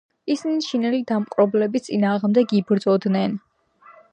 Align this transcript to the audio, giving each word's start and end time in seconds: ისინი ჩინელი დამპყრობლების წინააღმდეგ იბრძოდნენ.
ისინი 0.35 0.63
ჩინელი 0.67 1.01
დამპყრობლების 1.11 1.85
წინააღმდეგ 1.89 2.57
იბრძოდნენ. 2.61 3.37